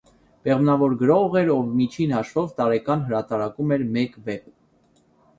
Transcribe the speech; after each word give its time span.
Բեղմնավոր 0.47 0.93
գրող 1.01 1.35
էր, 1.41 1.49
ով 1.55 1.67
միջին 1.81 2.13
հաշվով, 2.17 2.47
տարեկան 2.61 3.03
հրատարակում 3.09 3.75
էր 3.77 3.83
մեկ 3.99 4.17
վեպ։ 4.31 4.49